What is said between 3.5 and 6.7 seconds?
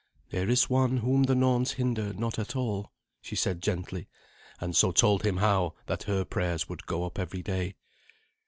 gently, and so told him how that her prayers